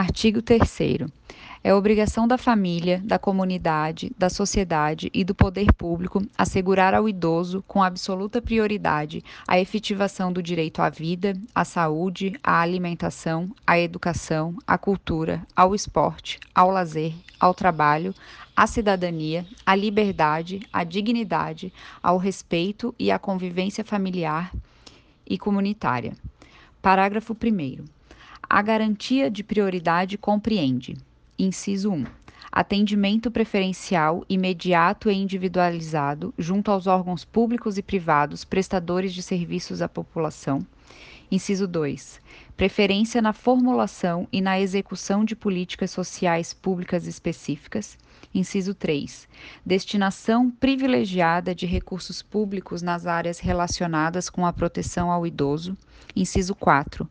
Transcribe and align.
Artigo 0.00 0.40
3 0.40 1.10
é 1.62 1.74
obrigação 1.74 2.26
da 2.26 2.38
família, 2.38 3.02
da 3.04 3.18
comunidade, 3.18 4.10
da 4.16 4.30
sociedade 4.30 5.10
e 5.12 5.22
do 5.22 5.34
poder 5.34 5.74
público 5.74 6.22
assegurar 6.38 6.94
ao 6.94 7.06
idoso, 7.06 7.62
com 7.68 7.82
absoluta 7.82 8.40
prioridade, 8.40 9.22
a 9.46 9.60
efetivação 9.60 10.32
do 10.32 10.42
direito 10.42 10.80
à 10.80 10.88
vida, 10.88 11.34
à 11.54 11.66
saúde, 11.66 12.32
à 12.42 12.62
alimentação, 12.62 13.54
à 13.66 13.78
educação, 13.78 14.56
à 14.66 14.78
cultura, 14.78 15.46
ao 15.54 15.74
esporte, 15.74 16.40
ao 16.54 16.70
lazer, 16.70 17.12
ao 17.38 17.52
trabalho, 17.52 18.14
à 18.56 18.66
cidadania, 18.66 19.44
à 19.66 19.76
liberdade, 19.76 20.66
à 20.72 20.82
dignidade, 20.82 21.70
ao 22.02 22.16
respeito 22.16 22.94
e 22.98 23.10
à 23.10 23.18
convivência 23.18 23.84
familiar 23.84 24.50
e 25.28 25.36
comunitária. 25.36 26.14
Parágrafo 26.80 27.34
1. 27.34 27.99
A 28.52 28.62
garantia 28.62 29.30
de 29.30 29.44
prioridade 29.44 30.18
compreende 30.18 30.96
Inciso 31.38 31.92
1. 31.92 32.04
Atendimento 32.50 33.30
preferencial, 33.30 34.24
imediato 34.28 35.08
e 35.08 35.14
individualizado 35.14 36.34
junto 36.36 36.72
aos 36.72 36.88
órgãos 36.88 37.24
públicos 37.24 37.78
e 37.78 37.82
privados 37.82 38.44
prestadores 38.44 39.14
de 39.14 39.22
serviços 39.22 39.80
à 39.80 39.88
população. 39.88 40.66
Inciso 41.30 41.68
2. 41.68 42.20
Preferência 42.56 43.22
na 43.22 43.32
formulação 43.32 44.26
e 44.32 44.40
na 44.40 44.60
execução 44.60 45.24
de 45.24 45.36
políticas 45.36 45.90
sociais 45.90 46.52
públicas 46.52 47.06
específicas. 47.06 47.96
Inciso 48.34 48.74
3. 48.74 49.28
Destinação 49.64 50.50
privilegiada 50.50 51.54
de 51.54 51.66
recursos 51.66 52.22
públicos 52.22 52.82
nas 52.82 53.06
áreas 53.06 53.38
relacionadas 53.38 54.28
com 54.28 54.44
a 54.44 54.52
proteção 54.52 55.10
ao 55.10 55.26
idoso. 55.26 55.76
Inciso 56.14 56.54
4. 56.54 57.08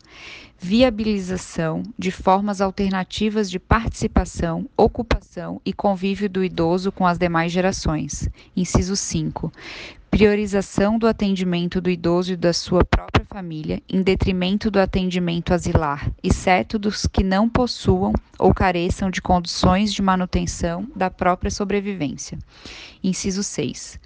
Viabilização 0.57 1.83
de 1.97 2.11
formas 2.11 2.61
alternativas 2.61 3.49
de 3.49 3.59
participação, 3.59 4.69
ocupação 4.77 5.61
e 5.65 5.73
convívio 5.73 6.29
do 6.29 6.43
idoso 6.43 6.91
com 6.91 7.07
as 7.07 7.17
demais 7.17 7.51
gerações. 7.51 8.29
Inciso 8.55 8.95
5. 8.95 9.51
Priorização 10.11 10.97
do 10.99 11.07
atendimento 11.07 11.79
do 11.79 11.89
idoso 11.89 12.33
e 12.33 12.37
da 12.37 12.51
sua 12.51 12.83
própria 12.83 13.18
família, 13.29 13.79
em 13.87 14.01
detrimento 14.01 14.71
do 14.71 14.79
atendimento 14.79 15.53
asilar, 15.53 16.11
exceto 16.23 16.79
dos 16.79 17.05
que 17.05 17.23
não 17.23 17.47
possuam 17.47 18.11
ou 18.39 18.51
careçam 18.53 19.11
de 19.11 19.21
condições 19.21 19.93
de 19.93 20.01
manutenção 20.01 20.87
da 20.95 21.11
própria 21.11 21.51
sobrevivência. 21.51 22.39
Inciso 23.03 23.43
6 23.43 23.99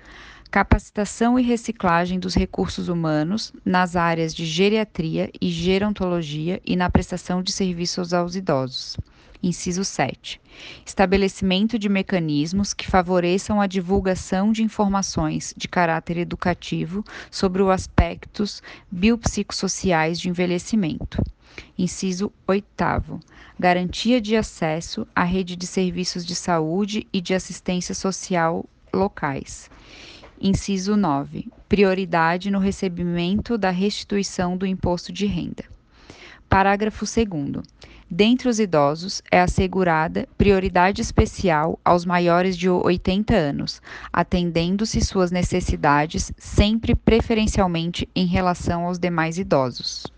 capacitação 0.52 1.40
e 1.40 1.42
reciclagem 1.42 2.20
dos 2.20 2.36
recursos 2.36 2.88
humanos 2.88 3.52
nas 3.66 3.96
áreas 3.96 4.36
de 4.36 4.46
geriatria 4.46 5.32
e 5.42 5.50
gerontologia 5.50 6.62
e 6.64 6.76
na 6.76 6.92
prestação 6.92 7.42
de 7.42 7.52
serviços 7.52 8.14
aos 8.14 8.36
idosos. 8.36 8.96
Inciso 9.44 9.84
7. 9.84 10.40
Estabelecimento 10.86 11.78
de 11.78 11.90
mecanismos 11.90 12.74
que 12.74 12.88
favoreçam 12.88 13.60
a 13.60 13.68
divulgação 13.68 14.54
de 14.54 14.64
informações 14.64 15.54
de 15.58 15.68
caráter 15.68 16.18
educativo 16.18 17.04
sobre 17.30 17.62
os 17.62 17.70
aspectos 17.70 18.64
biopsicossociais 18.90 20.18
de 20.18 20.30
envelhecimento. 20.30 21.22
Inciso 21.78 22.32
8. 22.48 22.66
Garantia 23.60 24.22
de 24.22 24.38
acesso 24.38 25.06
à 25.14 25.26
rede 25.26 25.58
de 25.58 25.68
serviços 25.68 26.26
de 26.26 26.36
saúde 26.36 27.06
e 27.12 27.20
de 27.20 27.34
assistência 27.34 27.94
social 27.94 28.66
locais. 28.94 29.70
Inciso 30.40 30.96
9. 30.96 31.50
Prioridade 31.68 32.50
no 32.50 32.60
recebimento 32.60 33.58
da 33.58 33.72
restituição 33.72 34.56
do 34.56 34.66
imposto 34.66 35.12
de 35.12 35.26
renda. 35.26 35.66
Parágrafo 36.54 37.04
2. 37.04 37.64
Dentre 38.08 38.48
os 38.48 38.60
idosos, 38.60 39.24
é 39.32 39.42
assegurada 39.42 40.28
prioridade 40.38 41.02
especial 41.02 41.80
aos 41.84 42.06
maiores 42.06 42.56
de 42.56 42.70
80 42.70 43.34
anos, 43.34 43.82
atendendo-se 44.14 45.02
suas 45.02 45.32
necessidades 45.32 46.32
sempre 46.38 46.94
preferencialmente 46.94 48.08
em 48.16 48.28
relação 48.28 48.86
aos 48.86 49.00
demais 49.00 49.40
idosos. 49.40 50.13